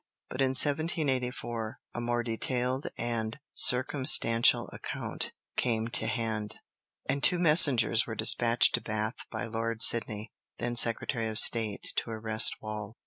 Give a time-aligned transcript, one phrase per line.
[0.31, 6.59] But in 1784 a more detailed and circumstantial account came to hand,
[7.05, 12.09] and two messengers were despatched to Bath by Lord Sidney, then Secretary of State, to
[12.09, 12.97] arrest Wall.